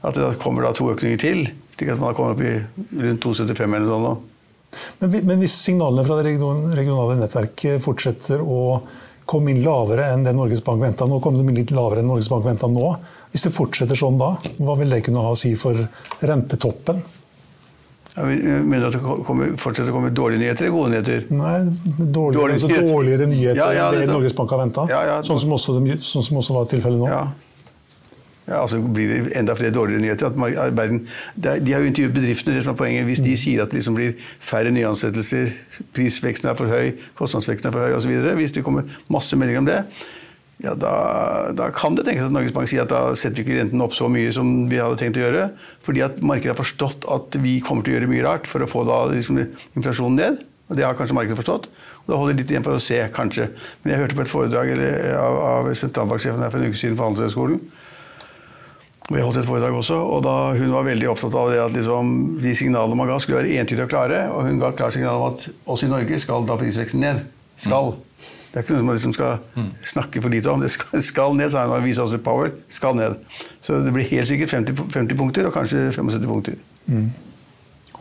[0.07, 1.45] at det da kommer da to økninger til,
[1.77, 2.55] slik at man kommer opp i
[3.03, 4.33] rundt 2,75 eller noe sånt.
[5.01, 6.33] Men, men hvis signalene fra det
[6.77, 8.59] regionale nettverket fortsetter å
[9.27, 11.07] kom inn lavere enn det Norges Bank venta.
[11.11, 12.93] Nå kom de inn litt lavere enn Norges Bank venta nå.
[13.33, 15.79] Hvis det fortsetter sånn da, hva vil det kunne ha å si for
[16.23, 17.03] rentetoppen?
[18.17, 21.27] Jeg mener at det kommer, fortsetter å komme dårlige nyheter eller gode nyheter?
[21.37, 24.87] Nei, dårligere, Dårlige altså dårligere nyheter Ja, ja, enn det dette- Norges Bank har venta.
[24.89, 25.17] Ja, ja.
[25.27, 27.11] sånn, sånn som også var tilfellet nå.
[28.47, 28.61] Ja.
[28.63, 30.27] Altså blir det enda flere dårligere nyheter.
[30.31, 31.07] At verden,
[31.43, 32.55] er- de har jo intervjuet bedriftene.
[32.55, 33.05] det som er poenget.
[33.07, 35.51] Hvis de sier at det liksom blir færre nyansettelser,
[35.95, 39.67] prisveksten er for høy, kostnadsveksten er for høy osv., hvis det kommer masse meldinger om
[39.67, 39.81] det,
[40.65, 43.59] ja, da, da kan det tenkes at Norges Bank sier at da setter vi ikke
[43.61, 45.51] renten opp så mye som vi hadde tenkt å gjøre.
[45.85, 48.69] Fordi at markedet har forstått at vi kommer til å gjøre mye rart for å
[48.71, 49.43] få da liksom
[49.77, 50.39] inflasjonen ned.
[50.71, 51.69] Og det har kanskje markedet forstått.
[51.69, 53.51] Og da holder det litt igjen for å se, kanskje.
[53.83, 56.97] Men jeg hørte på et foredrag eller, av, av sentralbanksjefen her for en uke siden
[56.97, 57.61] på Handelshøyskolen.
[59.07, 61.75] Og jeg holdt et foredrag også, og da hun var veldig opptatt av det at
[61.77, 62.09] liksom,
[62.43, 64.25] de signalene man ga, skulle være entydige og klare.
[64.35, 67.21] Og hun ga klart signal om at også i Norge skal da prisveksten ned.
[67.57, 67.93] Skal.
[68.51, 70.65] Det er ikke noe som man liksom skal snakke for lite om.
[70.65, 71.77] Det skal, skal ned, sa hun.
[71.77, 72.51] og oss også power.
[72.73, 73.15] Skal ned.
[73.63, 76.59] Så det blir helt sikkert 50, 50 punkter, og kanskje 75 punkter.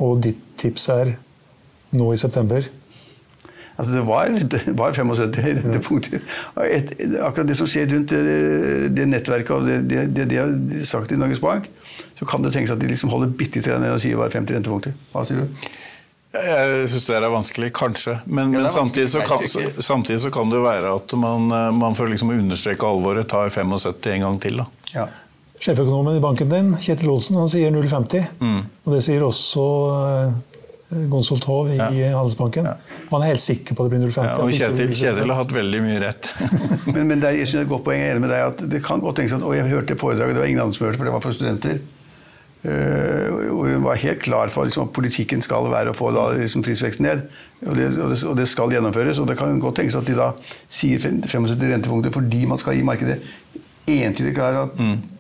[0.02, 1.14] Og ditt tips er
[1.94, 2.66] nå i september
[3.76, 6.22] Altså det var, det var 75 rentepunkter.
[6.64, 10.54] Et, akkurat det som skjer rundt det, det nettverket og det, de har
[10.88, 11.68] sagt i Norges Bank,
[12.16, 14.60] så kan det tenkes at de liksom holder bitte litt ned og sier bare 50
[14.60, 14.96] rentepunkter.
[15.12, 15.68] Hva sier du?
[16.36, 18.18] Jeg syns det er vanskelig, kanskje.
[18.26, 19.44] Men, Ja, men samtidig, så kan,
[19.78, 23.30] samtidig så kan det jo være at man, eh, man for liksom å understreke alvoret
[23.32, 24.58] tar 75 en gang til.
[24.64, 24.66] da.
[24.94, 25.06] Ja.
[25.60, 28.28] Sjeføkonomen i banken din, Kjetil Olsen, han sier 0,50.
[28.42, 28.60] Mm.
[28.86, 29.64] Og det sier også
[29.96, 30.36] eh,
[31.10, 31.78] Gonsolt Hov i
[32.14, 32.68] Handelsbanken.
[32.70, 32.76] Ja.
[33.12, 34.28] han er helt sikker på at det blir 0,50.
[34.28, 36.30] Ja, og det Kjetil, Kjetil har hatt veldig mye rett.
[36.94, 38.32] Men, men det er, jeg synes det er et godt poeng, jeg er enig med
[38.36, 40.78] deg, at det kan godt tenkes at Og jeg hørte foredraget, det var ingen andre
[40.78, 41.80] som hørte, for det var for studenter.
[42.66, 46.28] eh, hvor hun var helt klar på liksom, at politikken skal være å få da,
[46.38, 47.26] liksom, prisveksten ned.
[47.66, 49.20] Og det, og, det, og det skal gjennomføres.
[49.22, 50.32] Og det kan godt tenkes at de da
[50.70, 53.20] sier 75 rentepunkter fordi man skal gi markedet
[53.86, 54.80] entydig klar at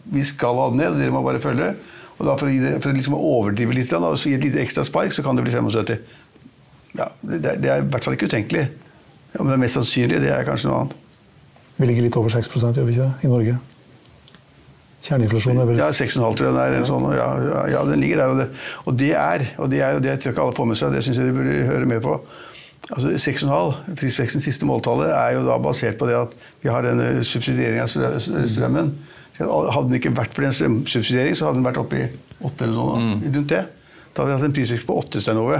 [0.09, 1.73] vi skal ha det ned, og dere må bare følge.
[2.17, 4.61] Og da for å, det, for å liksom overdrive litt og så gi et lite
[4.63, 5.97] ekstra spark, så kan det bli 75.
[6.95, 8.69] Ja, det, det er- i hvert fall ikke utenkelig.
[9.39, 10.93] Om det er mest sannsynlig, det er kanskje noe annet.
[11.75, 13.57] Vi ligger litt over 6 gjør vi ikke det, i Norge?
[15.05, 16.85] Kjerneinflasjonen er vel Ja, 6,5 tror jeg den er.
[16.87, 18.31] sånn, og ja, ja, ja, den ligger der.
[18.31, 18.47] Og det,
[18.87, 20.93] og det er og det er jo det tror jeg ikke alle får med seg,
[20.95, 22.15] det syns jeg de burde høre mer på.
[22.95, 27.21] Altså 6,5, prisvekstens siste måltallet, er jo da basert på det at vi har denne
[27.25, 28.93] subsidieringen av strø- strømmen.
[29.37, 32.05] Hadde den ikke vært for den subsidiering, så hadde den vært oppe i
[32.45, 32.91] 8 eller sånn.
[32.95, 33.63] da, rundt det.
[34.15, 35.57] Da hadde vi hatt en prisvekst på 8 Stein Ove.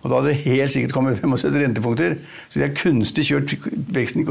[0.00, 2.14] Og da hadde det helt sikkert kommet 75 rentepunkter.
[2.48, 3.52] Så de har kunstig kjørt
[3.92, 4.28] veksten i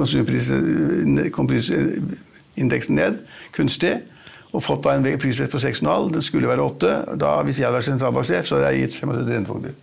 [1.30, 3.14] konsumprisindeksen ned.
[3.54, 3.94] Kunstig.
[4.50, 6.10] Og fått da en prisvekst på 6,5.
[6.16, 6.96] Den skulle være 8.
[7.22, 9.74] Da, hvis jeg hadde vært sentralbanksjef, så hadde jeg gitt 75 rentepunkter.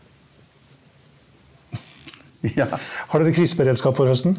[2.59, 2.67] ja.
[3.13, 4.35] Har dere kriseberedskap for høsten?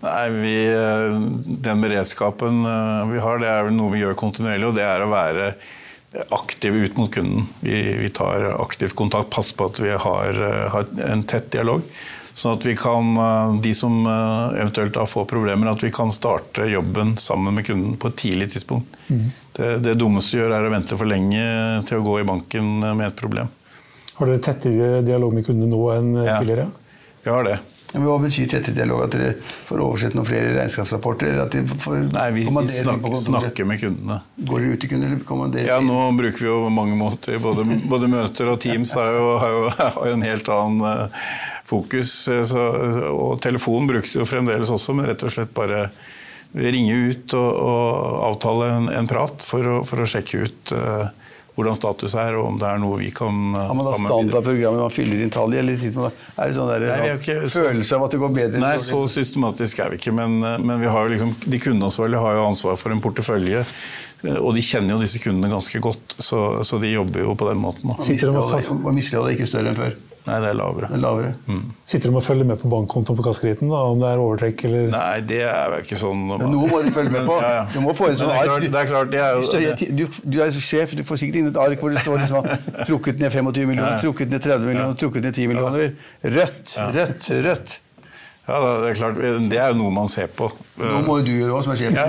[0.00, 4.68] Nei, vi, eh, Den beredskapen eh, vi har, det er vel noe vi gjør kontinuerlig,
[4.70, 5.48] og det er å være
[6.32, 7.48] aktive ut mot kunden.
[7.60, 11.82] Vi, vi tar aktiv kontakt, passer på at vi har, eh, har en tett dialog.
[12.38, 13.16] Sånn at vi kan,
[13.64, 18.12] de som eventuelt da får problemer, at vi kan starte jobben sammen med kunden på
[18.12, 18.94] et tidlig tidspunkt.
[19.58, 21.42] Det, det dummeste vi gjør, er å vente for lenge
[21.90, 23.50] til å gå i banken med et problem.
[24.20, 26.38] Har dere tettere dialog med kundene nå enn Ja.
[26.38, 26.68] tidligere?
[27.26, 27.58] Vi har det.
[27.92, 29.06] Men Hva betyr tette dialog?
[29.06, 29.30] At dere
[29.68, 31.38] får oversett noen flere regnskapsrapporter?
[31.40, 34.18] At de får Nei, vi, vi snak, snakker med kundene.
[34.50, 37.40] Går dere ut til kunder, eller kommanderer Ja, nå bruker vi jo mange måter.
[37.42, 41.32] Både, både møter og Teams har jo, har jo, har jo en helt annen eh,
[41.68, 42.14] fokus.
[42.52, 42.68] Så,
[43.14, 45.86] og telefonen brukes jo fremdeles også, men rett og slett bare
[46.58, 51.08] ringe ut og, og avtale en, en prat for å, for å sjekke ut eh,
[51.58, 54.80] hvordan status er, og om det er noe vi kan Ja, Har man da standardprogrammet
[54.86, 55.58] man fyller inn tall i?
[55.58, 58.20] Eller sitter man da, er det sånn der, Nei, ikke så- følelse av at det
[58.22, 58.60] går bedre?
[58.62, 60.14] Nei, så systematisk er vi ikke.
[60.14, 63.64] Men, eh, men vi har jo liksom, de kundeansvarlige har jo ansvar for en portefølje.
[64.24, 67.48] eh, Og de kjenner jo disse kundene ganske godt, så, så de jobber jo på
[67.50, 67.90] den måten.
[67.90, 68.02] Da.
[68.02, 69.94] Sitter de og Misligholdet fa- og misligholdet er ikke større enn før.
[70.28, 70.88] Nei, det er lavere.
[70.90, 71.30] Det er lavere.
[71.88, 75.16] Sitter de og følger med på bankkontoen på kassakriten, om det er overtrekk eller Nei,
[75.30, 77.36] det er vel ikke sånn Men noe må du følge med på.
[77.40, 77.62] Ja, ja.
[77.72, 78.60] Du må få en sånn ark.
[78.66, 80.04] det er klart, det er jo- Større- du,
[80.36, 82.42] du er sjef, du får sikkert inn et ark hvor det står liksom,
[82.84, 85.88] trukket ned 25 millioner, trukket ned 30 millioner, trukket ned 10 millioner.
[86.22, 86.64] Rødt,
[86.98, 87.70] rødt, rødt.
[88.48, 89.16] Ja, det er klart,
[89.50, 90.46] det er jo noe man ser på.
[90.80, 91.92] Nå må jo du gjøre òg, som er sjef.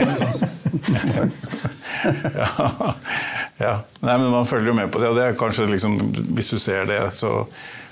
[2.39, 2.47] ja.
[3.59, 3.73] ja.
[3.99, 5.97] Nei, men man følger jo med på det, og det er kanskje liksom,
[6.37, 7.31] hvis du ser det, så,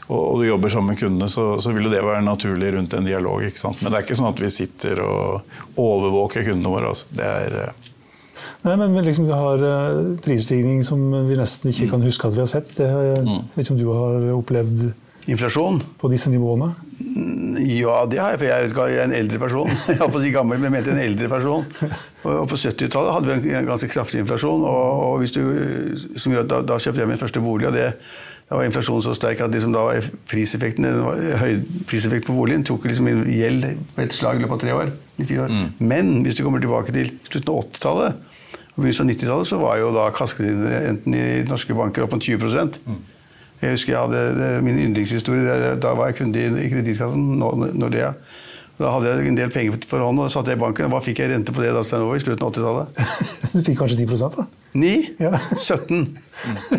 [0.08, 2.96] og, og du jobber sammen med kundene, så, så vil jo det være naturlig rundt
[2.96, 3.44] en dialog.
[3.48, 3.82] ikke sant?
[3.82, 6.94] Men det er ikke sånn at vi sitter og overvåker kundene våre.
[6.94, 7.10] Altså.
[7.12, 7.58] Det er...
[7.66, 7.84] eh,
[8.64, 12.38] Nei, men men liksom vi har uh, prisstigning som vi nesten ikke kan huske at
[12.38, 12.72] vi har sett.
[12.78, 14.88] Det har, jeg vet ikke om du har opplevd
[15.28, 15.82] Inflasjon?
[16.00, 16.70] på disse nivåene?
[17.68, 19.68] Ja, det har jeg, for jeg er en eldre person.
[19.90, 21.66] Jeg holdt på å si gammel, men jeg mente en eldre person.
[22.24, 26.52] Og på 70-tallet hadde vi en ganske kraftig inflasjon, og, og du, som gjør at
[26.54, 27.68] da, da, kjøpte jeg min første bolig.
[27.68, 27.90] og det,
[28.48, 30.86] da var inflasjonen så sterk at liksom da var priseffekten,
[31.90, 34.94] priseffekten på boligen tok liksom inn gjeld på et slag i løpet av tre år.
[35.20, 35.52] år.
[35.52, 35.66] Mm.
[35.84, 38.24] Men hvis du kommer tilbake til slutten av 80-tallet
[38.78, 42.80] og begynnelsen av 90-tallet, så var jo da kassekredittene i norske banker opp mot 20
[42.88, 42.98] mm.
[43.58, 45.76] Jeg husker jeg hadde det, min yndlingshistorie.
[45.82, 48.12] Da var jeg kunde i Kredittkassen, Nordea.
[48.78, 50.92] Da hadde jeg en del penger for hånd, og da satt jeg i banken.
[50.94, 53.00] Hva fikk jeg rente på det da Stein i slutten av 80-tallet?
[53.58, 54.44] Du fikk kanskje 10 da?
[54.78, 54.90] 9?
[55.24, 55.32] Ja.
[55.58, 56.04] 17.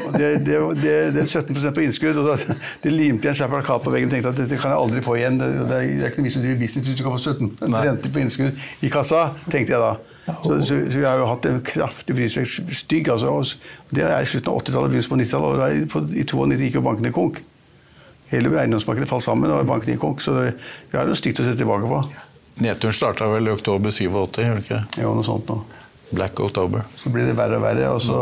[0.07, 2.21] Og det, det, det, det, er 17% på innskudd.
[2.23, 4.77] og da, Det limte jeg en svær plakat på veggen og tenkte at dette kan
[4.77, 5.41] jeg aldri få igjen.
[5.43, 7.75] Det, det er ikke noe vits i å drive business hvis du kan få 17
[7.89, 9.93] rente på innskudd i kassa, tenkte jeg da.
[10.29, 12.75] Så, så, så, vi har jo hatt en kraftig prisvekst.
[12.85, 13.11] Stygg.
[13.11, 13.59] Altså,
[13.91, 15.95] det er i slutten av 80-tallet, begynnelsen på 90-tallet.
[15.97, 17.41] Og i 92 gikk jo bankene konk.
[18.33, 20.23] Hele eiendomsmarkedet falt sammen, og bankene gikk konk.
[20.25, 20.53] Så det,
[20.93, 22.03] vi har noe stygt å se tilbake på.
[22.65, 24.09] Nedturen starta vel i oktober 87,
[24.43, 24.81] gjør det ikke?
[25.01, 25.61] Jo, noe sånt nå.
[26.11, 26.87] Black October.
[26.99, 28.19] Så blir det verre og verre, og så,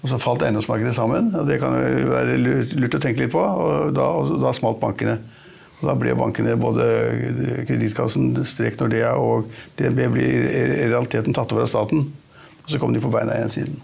[0.00, 1.30] og så falt eiendomsmarkedet sammen.
[1.36, 3.42] og Det kan jo være lurt, lurt å tenke litt på.
[3.42, 5.18] Og da, og da smalt bankene.
[5.80, 6.88] Og da ble bankene, både
[7.68, 12.06] Kredittkassen, Strek Nordea og DNB, ble i realiteten tatt over av staten.
[12.62, 13.80] Og så kom de på beina igjen siden.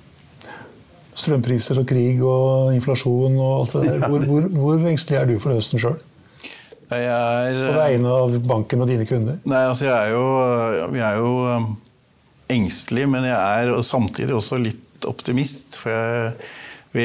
[1.19, 4.07] Strømpriser og krig og inflasjon og alt det der.
[4.07, 5.99] Hvor, hvor, hvor engstelig er du for høsten sjøl?
[6.89, 9.41] På vegne av banken og dine kunder?
[9.49, 11.33] Nei, altså jeg er jo, jeg er jo
[12.55, 15.77] engstelig, men jeg er samtidig også litt optimist.
[15.83, 16.33] For jeg
[16.97, 17.05] vi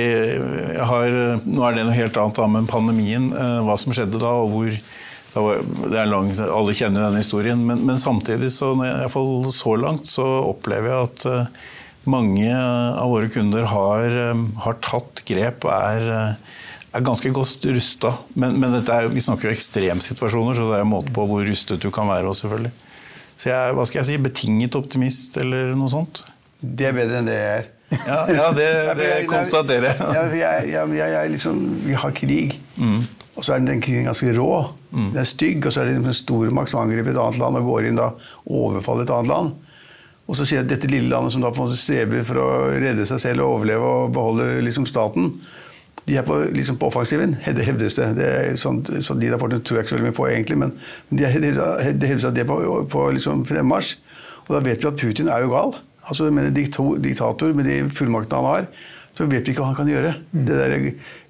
[0.80, 4.32] har, nå er det noe helt annet da, men pandemien, eh, hva som skjedde da,
[4.44, 4.78] og hvor
[5.34, 8.72] var, det er langt, Alle kjenner jo denne historien, men, men samtidig, så,
[9.12, 11.72] fall så langt, så opplever jeg at uh,
[12.10, 16.36] mange av våre kunder har, um, har tatt grep og er,
[16.92, 18.14] er ganske godt rusta.
[18.40, 21.84] Men, men er, vi snakker jo ekstremsituasjoner, så det er en måte på hvor rustet
[21.84, 22.30] du kan være.
[22.30, 22.74] Også, selvfølgelig.
[23.36, 26.24] Så jeg er hva skal jeg si, betinget optimist eller noe sånt.
[26.64, 27.72] Det er bedre enn det jeg er.
[28.08, 28.70] Ja, ja det,
[29.02, 30.30] det konstaterer jeg.
[30.72, 33.02] Ja, jeg, liksom, vi har krig, mm.
[33.36, 34.54] og så er den krigen ganske rå.
[34.94, 35.12] Mm.
[35.16, 37.70] Den er stygg, og så er det en stormakt som angriper et annet land og
[37.72, 38.12] går inn da
[38.46, 39.63] overfaller et annet land.
[40.24, 42.40] Og så sier jeg at dette lille landet som da på en måte streber for
[42.40, 42.48] å
[42.80, 45.34] redde seg selv og overleve og beholde liksom staten,
[46.04, 48.10] de er på, liksom på offensiven, det hevdes det.
[48.18, 50.74] det er sånn, så De rapportene tror jeg ikke så veldig mye på, egentlig, men
[51.16, 52.58] de hevdes at de er på,
[52.92, 53.96] på liksom fremmarsj.
[54.44, 55.78] Og da vet vi at Putin er jo gal.
[56.04, 58.68] Altså med en diktator med de fullmaktene han har,
[59.16, 60.16] så vet vi ikke hva han kan gjøre.
[60.34, 60.42] Mm.
[60.50, 60.76] Det, der,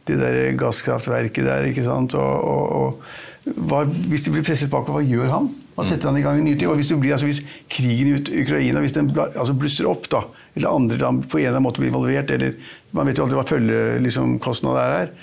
[0.09, 2.17] det der gasskraftverket der, ikke sant.
[2.17, 2.97] Og, og,
[3.45, 5.51] og hva, hvis de blir presset bakover, hva gjør han?
[5.73, 6.69] Hva setter han i gang en ny ting?
[6.69, 10.25] Og hvis, blir, altså, hvis krigen i Ukraina hvis den altså, blusser opp, da,
[10.57, 12.57] eller andre land på en eller annen måte blir involvert, eller
[12.93, 14.37] man vet jo aldri hva følgekostnader liksom,
[14.83, 15.15] er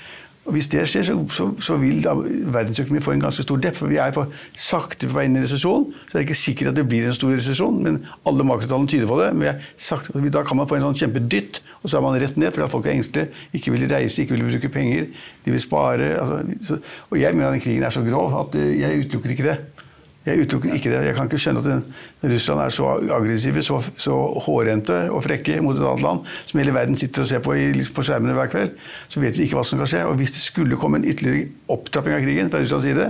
[0.51, 3.77] og Hvis det skjer, så, så, så vil da verdensøkonomien få en ganske stor depp.
[3.77, 4.25] For vi er på,
[4.57, 5.85] sakte på vei inn i resesjon.
[5.93, 9.11] Så det er ikke sikkert at det blir en stor resesjon, men alle makrotallene tyder
[9.11, 9.29] på det.
[9.37, 12.57] Men sakte, da kan man få en sånn kjempedytt, og så er man rett ned
[12.57, 13.45] fordi folk er engstelige.
[13.61, 15.07] Ikke vil reise, ikke vil bruke penger.
[15.45, 16.09] De vil spare.
[16.23, 19.37] Altså, så, og jeg mener at den krigen er så grov at eh, jeg utelukker
[19.37, 19.80] ikke det.
[20.27, 20.99] Jeg utelukker ikke det.
[21.07, 25.79] Jeg kan ikke skjønne at Russland er så aggressive, så, så hårrente og frekke mot
[25.79, 28.75] et annet land, som hele verden sitter og ser på i, på skjermene hver kveld.
[29.09, 30.03] Så vet vi ikke hva som kan skje.
[30.11, 33.07] Og hvis det skulle komme en ytterligere opptrapping av krigen fra Russlands side,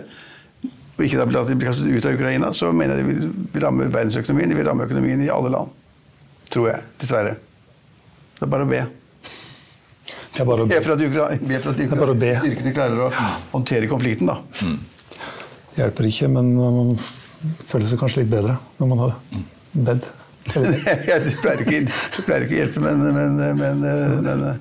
[1.00, 3.90] og ikke at de blir kastet ut av Ukraina, så mener jeg det vil ramme
[3.90, 4.52] verdensøkonomien.
[4.52, 5.74] Det vil ramme økonomien i alle land.
[6.54, 6.86] Tror jeg.
[7.02, 7.34] Dessverre.
[8.36, 8.84] Det er bare å be.
[10.30, 10.78] Det er bare å be.
[10.78, 13.10] Be for at, styrkene klarer å
[13.50, 14.38] håndtere konflikten, da.
[14.62, 14.99] Mm
[15.76, 19.14] hjelper ikke, men man føler seg kanskje litt bedre når man har
[19.90, 20.10] bedt.
[20.50, 21.82] det pleier ikke,
[22.24, 23.84] pleier ikke å hjelpe, men, men, men,
[24.24, 24.60] men,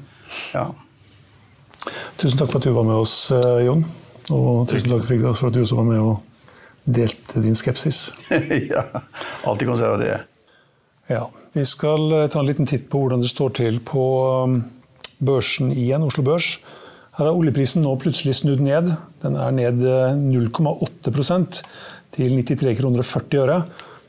[0.53, 0.67] ja.
[2.19, 3.85] Tusen takk for at du var med oss, eh, Jon.
[4.35, 6.19] Og tusen takk Trygve, for at du også var med og
[6.89, 8.09] delte din skepsis.
[8.73, 8.83] ja.
[9.47, 10.27] Alltid konservativ.
[11.09, 11.23] Ja.
[11.55, 14.03] Vi skal eh, ta en liten titt på hvordan det står til på
[14.45, 14.59] um,
[15.25, 16.57] børsen igjen, Oslo Børs.
[17.17, 18.91] Her har oljeprisen nå plutselig snudd ned.
[19.23, 21.63] Den er ned 0,8 eh,
[22.15, 23.57] til 93 kroner og 40 øre.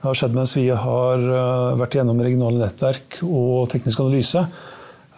[0.01, 4.45] Det har skjedd mens vi har eh, vært gjennom regionale nettverk og teknisk analyse.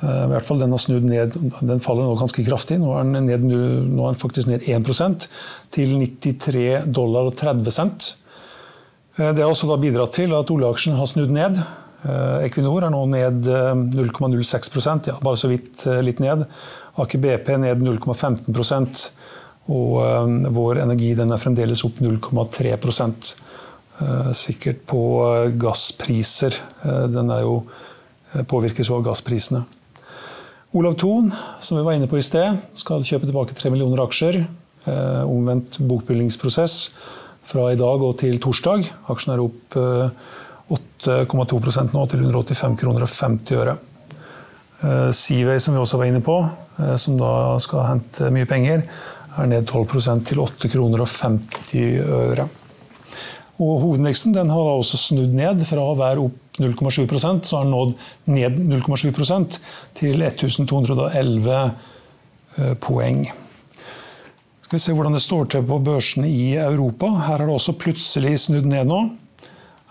[0.00, 2.80] Eh, I hvert fall Den har snudd ned, den faller nå ganske kraftig.
[2.80, 5.28] Nå er den, ned, nå er den faktisk ned 1%
[5.76, 8.16] til 93 dollar og 30 cent.
[9.12, 11.58] Det har også bidratt til at oljeaksjen har snudd ned.
[12.46, 13.44] Equinor er nå ned
[13.92, 14.70] 0,06
[15.04, 16.46] ja, bare så vidt litt ned.
[16.96, 18.56] Aker BP ned 0,15
[19.70, 26.58] og eh, vår energi den er fremdeles opp 0,3 eh, Sikkert på eh, gasspriser.
[26.82, 27.62] Den er jo,
[28.48, 29.62] påvirkes jo av gassprisene.
[30.72, 31.28] Olav Thon,
[31.60, 34.46] som vi var inne på i sted, skal kjøpe tilbake 3 millioner aksjer.
[35.28, 36.94] omvendt bokbyggingsprosess
[37.46, 38.88] fra i dag og til torsdag.
[39.12, 39.76] Aksjen er opp
[40.72, 43.76] 8,2 nå til 185 kroner og 50 øre.
[45.12, 46.40] Seaway, som vi også var inne på,
[46.98, 48.82] som da skal hente mye penger,
[49.38, 52.48] er ned 12% til 8 kroner og 50 øre.
[53.62, 57.72] Og Hovedindeksen den har også snudd ned fra å være opp 0,7% så har den
[57.72, 57.94] nådd
[58.28, 59.60] ned 0,7
[59.96, 61.54] til 1211
[62.58, 63.24] eh, poeng.
[64.60, 67.08] Skal vi se hvordan det står til på børsene i Europa.
[67.26, 69.00] Her har det også plutselig snudd ned nå.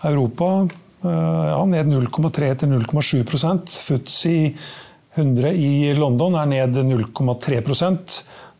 [0.06, 4.38] Europa eh, ja, ned 0,3 til 0,7% FTSE
[5.18, 7.60] 100 i London er ned 0,3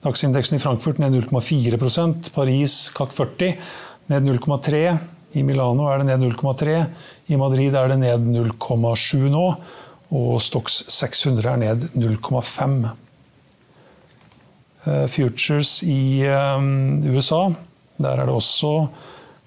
[0.02, 3.52] Dagsindeksen i Frankfurt ned 0,4% Paris CAC 40
[4.10, 4.80] ned 0,3
[5.38, 6.74] I Milano er det ned 0,3
[7.30, 9.44] I Madrid er det ned 0,7 nå.
[10.12, 12.74] Og Stox 600 er ned 0,5
[14.90, 17.46] eh, Futures i um, USA,
[18.02, 18.74] der er det også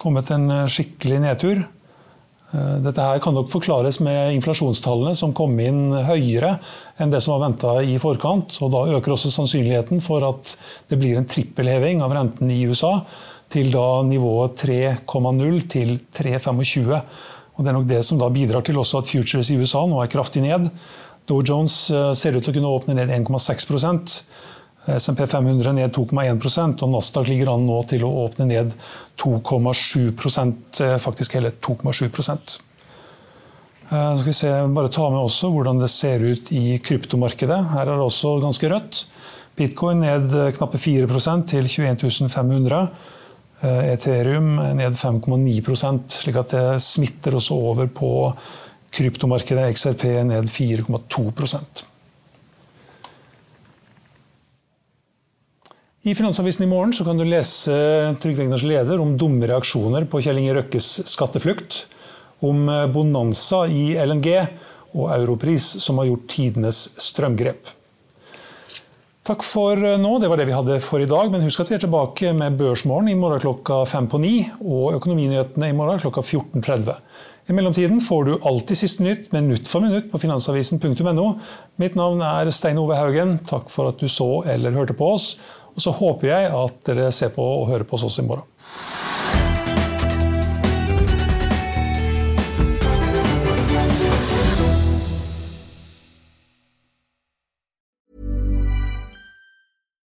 [0.01, 1.65] kommet en eh, skikkelig nedtur.
[2.55, 6.55] Eh, dette her kan nok forklares med inflasjonstallene som kom inn høyere
[7.01, 8.57] enn det som var venta i forkant.
[8.61, 10.55] og Da øker også sannsynligheten for at
[10.89, 12.99] det blir en trippelheving av renten i USA
[13.51, 17.01] til da nivået 3,0 til 3,25.
[17.55, 20.01] Og Det er nok det som da bidrar til også at futures i USA nå
[20.01, 20.69] er kraftig ned.
[21.27, 24.21] Dow Jones eh, ser ut til å kunne åpne ned 1,6
[24.85, 28.75] SMP 500 ned 2,1% og Nasdaq ligger an nå til å åpne ned
[29.21, 30.11] 2,7
[30.85, 32.57] eh, faktisk hele 2,7%
[33.89, 37.59] eh, skal vi se, bare ta med også hvordan det ser ut i kryptomarkedet.
[37.73, 39.01] Her er det også ganske rødt.
[39.57, 41.09] Bitcoin ned eh, knappe 4
[41.49, 42.87] til 21 500.
[43.65, 48.09] Ethereum ned 5,9 slik at det smitter også over på
[48.93, 49.71] kryptomarkedet.
[49.73, 51.94] XRP ned 4,2
[56.05, 57.73] I Finansavisen i morgen kan du lese
[58.21, 61.79] Trygve Egners leder om dumme reaksjoner på Kjell Inge Røkkes skatteflukt,
[62.45, 64.29] om bonanza i LNG
[64.93, 67.73] og Europris, som har gjort tidenes strømgrep.
[69.25, 70.11] Takk for nå.
[70.21, 71.31] Det var det vi hadde for i dag.
[71.33, 74.99] Men husk at vi er tilbake med Børsmorgen i morgen klokka fem på ni, og
[74.99, 76.93] Økonominyhetene i morgen klokka 14.30.
[77.49, 81.25] I mellomtiden får du alltid siste nytt minutt for minutt på finansavisen.no.
[81.81, 83.39] Mitt navn er Stein Ove Haugen.
[83.49, 85.31] Takk for at du så eller hørte på oss.
[85.75, 88.47] Og så håper jeg at dere ser på og hører på oss i morgen.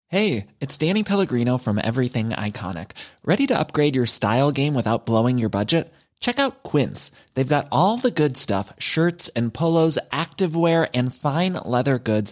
[0.09, 2.91] Hey, it's Danny Pellegrino from Everything Iconic.
[3.25, 5.93] Ready to upgrade your style game without blowing your budget?
[6.19, 7.11] Check out Quince.
[7.33, 12.31] They've got all the good stuff shirts and polos, activewear, and fine leather goods